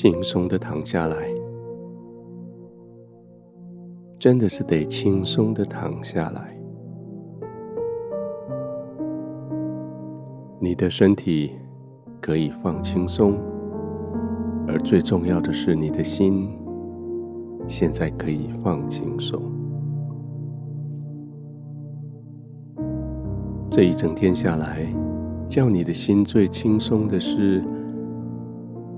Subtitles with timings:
[0.00, 1.16] 轻松的躺下来，
[4.16, 6.56] 真的是得轻松的躺下来。
[10.60, 11.50] 你的身体
[12.20, 13.36] 可以放轻松，
[14.68, 16.48] 而最重要的是你的心，
[17.66, 19.42] 现在可以放轻松。
[23.68, 24.86] 这一整天下来，
[25.44, 27.64] 叫你的心最轻松的是，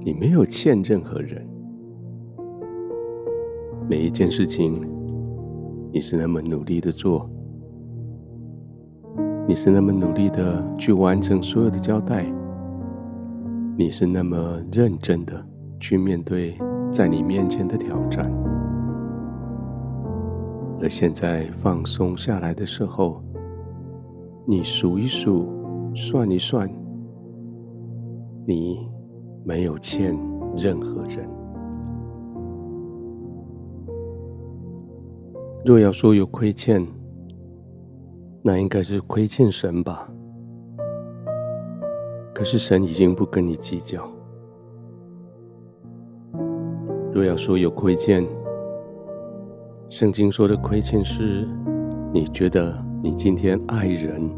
[0.02, 1.46] 你没有欠任何人。
[3.88, 4.80] 每一件事情，
[5.92, 7.28] 你是那么努力的做，
[9.46, 12.24] 你是那么努力的去完成所有的交代，
[13.76, 15.44] 你是那么认真的
[15.78, 16.56] 去面对
[16.90, 18.32] 在你面前的挑战。
[20.80, 23.22] 而现在放松下来的时候，
[24.46, 25.46] 你数一数，
[25.94, 26.70] 算一算，
[28.46, 28.88] 你
[29.44, 30.18] 没有欠
[30.56, 31.28] 任何人。
[35.64, 36.86] 若要说有亏欠，
[38.42, 40.10] 那应该是亏欠神吧？
[42.34, 44.08] 可是神已经不跟你计较。
[47.12, 48.26] 若要说有亏欠，
[49.88, 51.48] 圣经说的亏欠是，
[52.12, 52.90] 你觉得。
[53.02, 54.30] 你今天爱人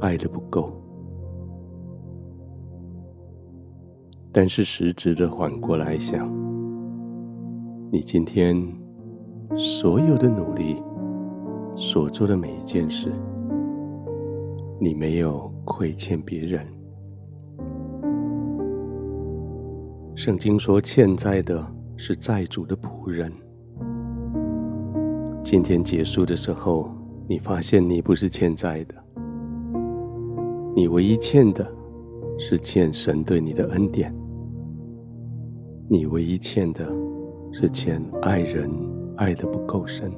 [0.00, 0.72] 爱的不够，
[4.38, 6.30] 但是实质的缓过来想，
[7.90, 8.54] 你今天
[9.56, 10.76] 所有的努力
[11.74, 13.10] 所做的每一件事，
[14.78, 16.66] 你没有亏欠别人。
[20.14, 23.32] 圣经说欠债的是债主的仆人。
[25.42, 26.90] 今天结束的时候。
[27.28, 28.94] 你发现你不是欠债的，
[30.76, 31.66] 你唯一欠的
[32.38, 34.14] 是欠神对你的恩典，
[35.88, 36.84] 你唯一欠的
[37.52, 38.68] 是欠爱人
[39.16, 40.10] 爱得不够深，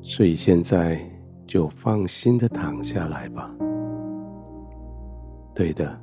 [0.00, 1.00] 所以现在
[1.44, 3.52] 就放心的躺下来吧。
[5.52, 6.00] 对的，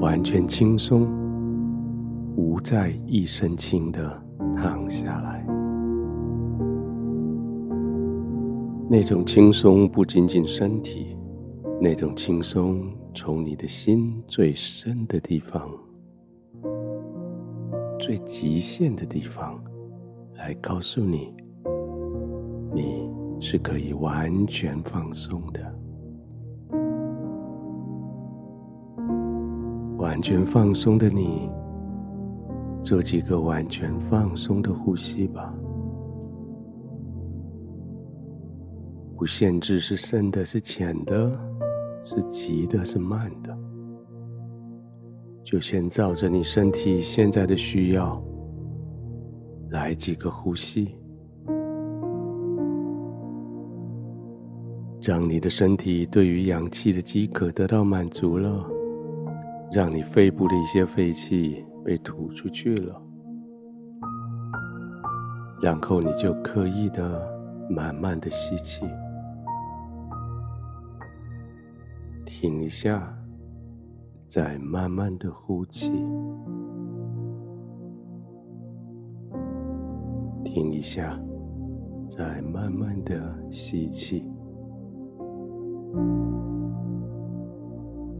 [0.00, 1.08] 完全轻松，
[2.36, 4.22] 无债一身轻的
[4.54, 5.44] 躺下来。
[8.88, 11.16] 那种轻松不仅仅身体，
[11.80, 15.68] 那种轻松从你的心最深的地方、
[18.04, 19.58] 最极限的地方
[20.34, 21.34] 来告诉你，
[22.70, 23.10] 你
[23.40, 25.74] 是可以完全放松的。
[29.96, 31.48] 完全放松的你，
[32.82, 35.54] 做几个完全放松的呼吸吧。
[39.16, 41.40] 不限制是深的，是浅的，
[42.02, 43.58] 是急的，是慢的，
[45.44, 48.20] 就先照着你身体现在的需要
[49.70, 50.96] 来几个呼吸，
[55.02, 58.66] 让你的身体对于氧气的饥渴得到满足了，
[59.70, 63.02] 让你肺部的一些废气被吐出去了，
[65.60, 67.22] 然后你就刻意的
[67.68, 68.86] 慢慢的吸气。
[72.24, 73.14] 停一下，
[74.34, 75.92] 再慢慢的呼气。
[80.42, 81.16] 停一下，
[82.08, 84.28] 再慢慢的吸气。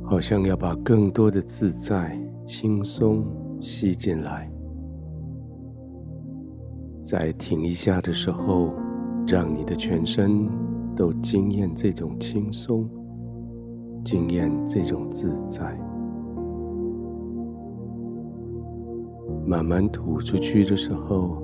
[0.04, 3.24] 好像要把更多的自在、轻松
[3.60, 4.48] 吸进来。
[7.00, 8.72] 在停一下的时候，
[9.26, 10.48] 让你的全身
[10.94, 12.88] 都经验这种轻松。
[14.04, 15.76] 经验这种自在，
[19.46, 21.42] 慢慢吐出去的时候，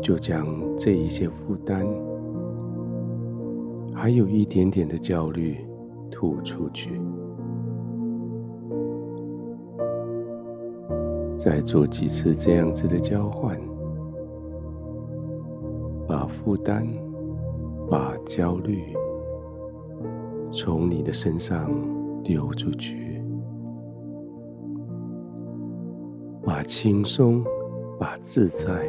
[0.00, 0.46] 就将
[0.76, 1.86] 这一些负担，
[3.92, 5.58] 还有一点点的焦虑
[6.10, 7.00] 吐出去。
[11.36, 13.58] 再做几次这样子的交换，
[16.06, 16.86] 把负担、
[17.88, 18.94] 把焦虑
[20.50, 21.70] 从你的身上。
[22.24, 23.11] 丢出去，
[26.44, 27.44] 把轻松、
[28.00, 28.84] 把自在，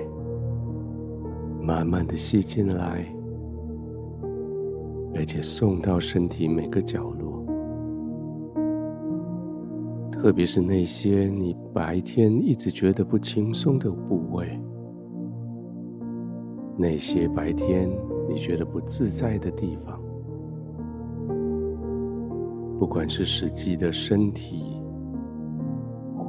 [1.62, 3.06] 慢慢的吸进来，
[5.14, 7.46] 而且送到身体每个角落。
[10.12, 14.60] 特别是那些你白天一直觉得不轻松的部位，
[16.76, 17.88] 那些白天
[18.28, 20.02] 你觉得不自在的地方。
[22.80, 24.73] 不管是实际的身体，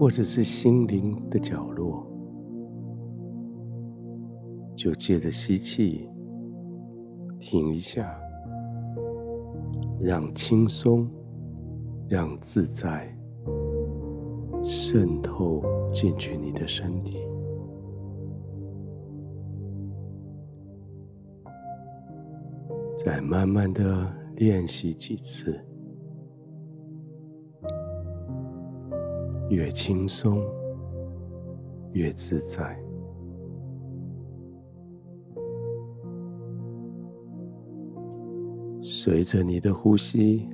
[0.05, 2.07] 或者是心灵的角落，
[4.77, 6.07] 就借着吸气，
[7.39, 8.15] 停一下，
[9.99, 11.09] 让轻松，
[12.07, 13.17] 让自在
[14.63, 17.17] 渗透进去你的身体，
[23.03, 25.59] 再慢慢的练习几次。
[29.55, 30.43] 越轻松，
[31.93, 32.77] 越自在。
[38.83, 40.49] 随着你的呼吸，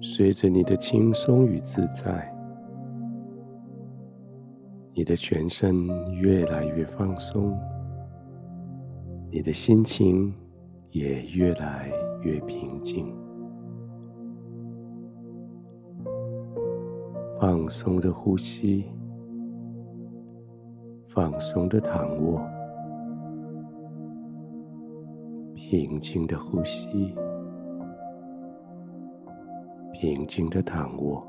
[0.00, 2.28] 随着你的轻松与自在，
[4.92, 7.56] 你的全身越来越放松，
[9.30, 10.34] 你的心情
[10.90, 11.88] 也越来
[12.22, 13.14] 越平静。
[17.40, 18.84] 放松的呼吸，
[21.08, 22.40] 放松的躺卧，
[25.54, 27.14] 平静的呼吸，
[29.92, 31.22] 平静的躺卧。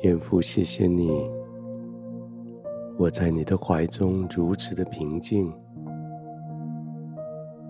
[0.00, 1.10] 天父，谢谢你，
[2.96, 5.52] 我在你的怀中如此的平静，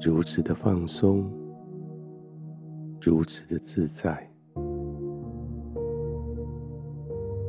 [0.03, 1.29] 如此的放松。
[3.07, 4.29] 如此的自在，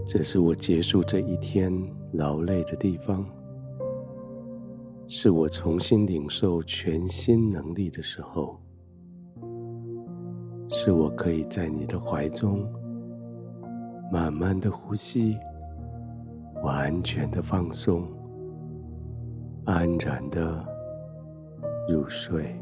[0.06, 1.74] 这是我结束这一天
[2.14, 3.26] 劳累的地方，
[5.08, 8.60] 是我重新领受全新能力的时候，
[10.70, 12.64] 是我可以在你的怀中
[14.12, 15.36] 慢慢的呼吸，
[16.62, 18.08] 完全的放松，
[19.66, 20.64] 安然的
[21.90, 22.56] 入睡。